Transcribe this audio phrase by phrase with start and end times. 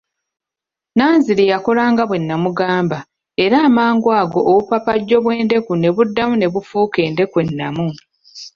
[0.97, 2.97] Nanziri yakolanga bwe baamugamba
[3.43, 7.85] era amangu ago obupapajjo bw'endeku ne buddamu ne bufuuka endeku ennamba.